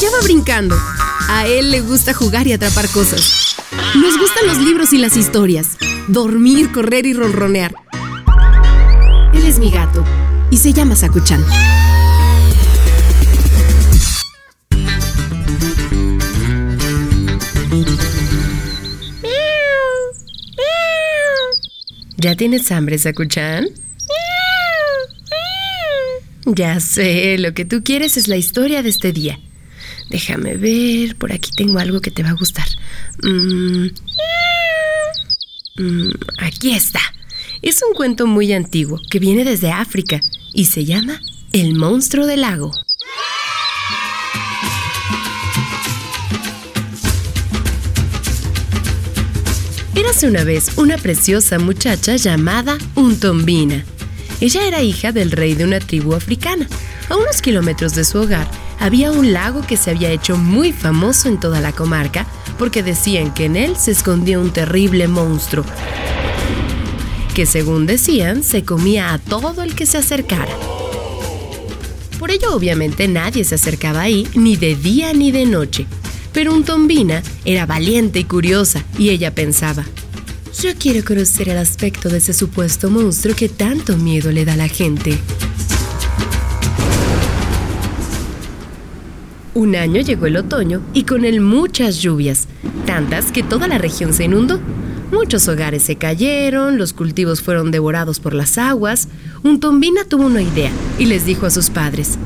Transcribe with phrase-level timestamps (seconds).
[0.00, 0.76] hallaba brincando.
[1.28, 3.56] A él le gusta jugar y atrapar cosas.
[3.94, 5.76] Nos gustan los libros y las historias.
[6.08, 7.74] Dormir, correr y ronronear.
[9.34, 10.02] Él es mi gato
[10.50, 11.44] y se llama Sakuchan.
[22.16, 23.68] ¿Ya tienes hambre, Sakuchan?
[26.46, 29.38] Ya sé, lo que tú quieres es la historia de este día.
[30.10, 32.66] Déjame ver, por aquí tengo algo que te va a gustar.
[33.22, 33.86] Mm.
[35.76, 37.00] Mm, aquí está.
[37.62, 40.20] Es un cuento muy antiguo que viene desde África
[40.52, 41.20] y se llama
[41.52, 42.72] El monstruo del lago.
[49.94, 53.84] Érase una vez una preciosa muchacha llamada Untombina.
[54.40, 56.66] Ella era hija del rey de una tribu africana.
[57.10, 58.48] A unos kilómetros de su hogar
[58.80, 62.26] había un lago que se había hecho muy famoso en toda la comarca
[62.58, 65.64] porque decían que en él se escondía un terrible monstruo
[67.34, 70.52] que según decían se comía a todo el que se acercara.
[72.18, 75.86] Por ello obviamente nadie se acercaba ahí ni de día ni de noche,
[76.32, 79.84] pero un tombina era valiente y curiosa y ella pensaba,
[80.60, 84.56] yo quiero conocer el aspecto de ese supuesto monstruo que tanto miedo le da a
[84.56, 85.16] la gente.
[89.54, 92.46] Un año llegó el otoño y con él muchas lluvias,
[92.86, 94.60] tantas que toda la región se inundó.
[95.10, 99.08] Muchos hogares se cayeron, los cultivos fueron devorados por las aguas.
[99.42, 102.16] Un tombina tuvo una idea y les dijo a sus padres,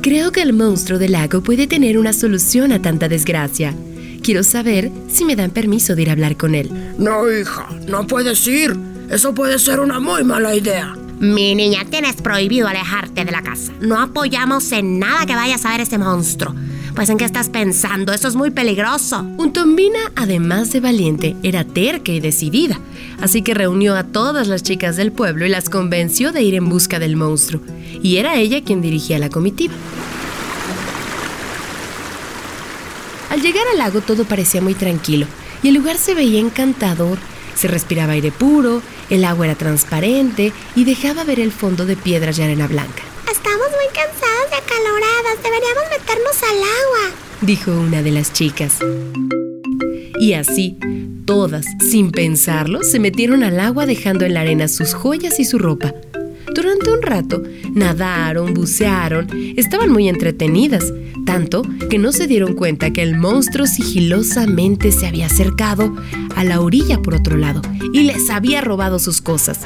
[0.00, 3.74] Creo que el monstruo del lago puede tener una solución a tanta desgracia.
[4.22, 6.70] Quiero saber si me dan permiso de ir a hablar con él.
[6.96, 8.74] No, hija, no puedes ir.
[9.10, 10.94] Eso puede ser una muy mala idea.
[11.20, 13.74] Mi niña, tienes prohibido alejarte de la casa.
[13.78, 16.54] No apoyamos en nada que vayas a ver ese monstruo.
[16.94, 19.20] Pues en qué estás pensando, eso es muy peligroso.
[19.36, 22.80] Un tombina, además de valiente, era terca y decidida,
[23.20, 26.70] así que reunió a todas las chicas del pueblo y las convenció de ir en
[26.70, 27.60] busca del monstruo.
[28.02, 29.74] Y era ella quien dirigía la comitiva.
[33.28, 35.26] Al llegar al lago todo parecía muy tranquilo
[35.62, 37.18] y el lugar se veía encantador.
[37.54, 42.38] Se respiraba aire puro, el agua era transparente y dejaba ver el fondo de piedras
[42.38, 43.02] y arena blanca.
[43.30, 48.78] Estamos muy cansadas y acaloradas, deberíamos meternos al agua, dijo una de las chicas.
[50.18, 50.76] Y así,
[51.26, 55.58] todas, sin pensarlo, se metieron al agua dejando en la arena sus joyas y su
[55.58, 55.94] ropa.
[56.54, 60.92] Durante un rato, nadaron, bucearon, estaban muy entretenidas,
[61.24, 65.94] tanto que no se dieron cuenta que el monstruo sigilosamente se había acercado
[66.34, 67.62] a la orilla por otro lado
[67.92, 69.60] y les había robado sus cosas.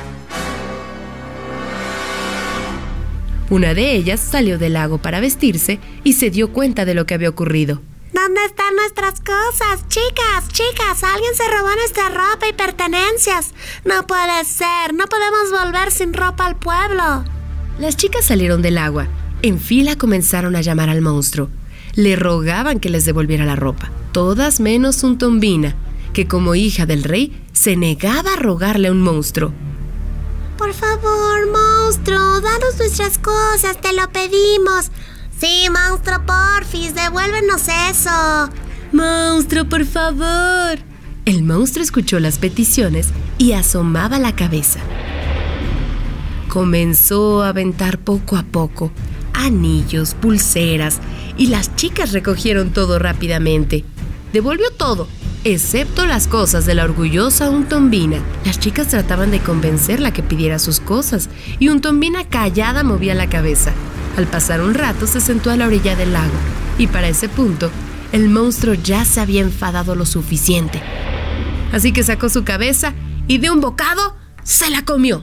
[3.50, 7.14] Una de ellas salió del lago para vestirse y se dio cuenta de lo que
[7.14, 7.80] había ocurrido.
[8.14, 9.88] ¿Dónde están nuestras cosas?
[9.88, 13.52] Chicas, chicas, alguien se robó nuestra ropa y pertenencias.
[13.84, 17.24] No puede ser, no podemos volver sin ropa al pueblo.
[17.80, 19.08] Las chicas salieron del agua.
[19.42, 21.48] En fila comenzaron a llamar al monstruo.
[21.96, 25.74] Le rogaban que les devolviera la ropa, todas menos un tombina,
[26.12, 29.52] que como hija del rey se negaba a rogarle a un monstruo.
[30.56, 34.92] Por favor, monstruo, danos nuestras cosas, te lo pedimos.
[35.38, 36.73] Sí, monstruo, porfis,
[37.04, 38.50] devuélvenos eso.
[38.92, 40.78] Monstruo, por favor.
[41.26, 44.80] El monstruo escuchó las peticiones y asomaba la cabeza.
[46.48, 48.90] Comenzó a aventar poco a poco
[49.34, 51.00] anillos, pulseras,
[51.36, 53.84] y las chicas recogieron todo rápidamente.
[54.32, 55.08] Devolvió todo,
[55.42, 58.18] excepto las cosas de la orgullosa Untombina.
[58.46, 61.28] Las chicas trataban de convencerla que pidiera sus cosas,
[61.58, 63.72] y Untombina callada movía la cabeza.
[64.16, 66.32] Al pasar un rato se sentó a la orilla del lago
[66.78, 67.70] y para ese punto
[68.12, 70.80] el monstruo ya se había enfadado lo suficiente.
[71.72, 72.94] Así que sacó su cabeza
[73.26, 75.20] y de un bocado se la comió.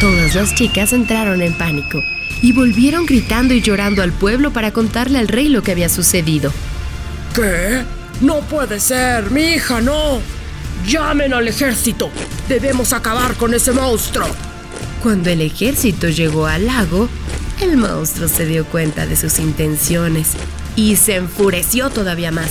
[0.00, 1.98] Todas las chicas entraron en pánico
[2.42, 6.52] y volvieron gritando y llorando al pueblo para contarle al rey lo que había sucedido.
[7.34, 7.82] ¿Qué?
[8.20, 10.20] No puede ser, mi hija, no.
[10.86, 12.10] ¡Llamen al ejército!
[12.48, 14.28] ¡Debemos acabar con ese monstruo!
[15.02, 17.08] Cuando el ejército llegó al lago,
[17.60, 20.30] el monstruo se dio cuenta de sus intenciones
[20.74, 22.50] y se enfureció todavía más.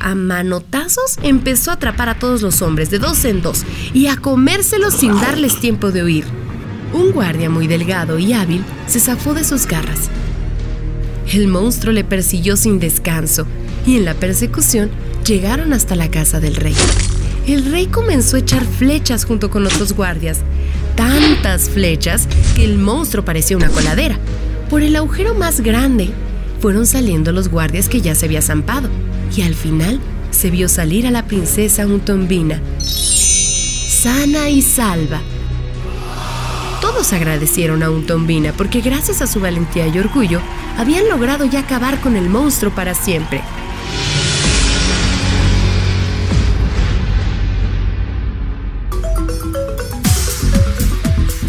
[0.00, 4.16] A manotazos empezó a atrapar a todos los hombres de dos en dos y a
[4.16, 6.24] comérselos sin darles tiempo de huir.
[6.92, 10.08] Un guardia muy delgado y hábil se zafó de sus garras.
[11.32, 13.46] El monstruo le persiguió sin descanso
[13.84, 14.90] y en la persecución
[15.26, 16.74] llegaron hasta la casa del rey.
[17.46, 20.40] El rey comenzó a echar flechas junto con otros guardias,
[20.98, 24.18] tantas flechas que el monstruo parecía una coladera.
[24.68, 26.10] Por el agujero más grande
[26.60, 28.90] fueron saliendo los guardias que ya se había zampado
[29.34, 30.00] y al final
[30.32, 35.20] se vio salir a la princesa Untombina, sana y salva.
[36.80, 40.40] Todos agradecieron a Untombina porque gracias a su valentía y orgullo
[40.76, 43.40] habían logrado ya acabar con el monstruo para siempre.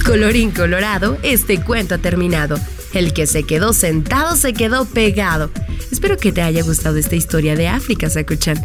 [0.09, 2.57] Colorín colorado, este cuento ha terminado.
[2.95, 5.51] El que se quedó sentado se quedó pegado.
[5.91, 8.57] Espero que te haya gustado esta historia de África, Sakuchan.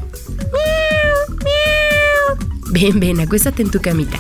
[2.71, 4.19] Ven, ven, acuéstate en tu camita.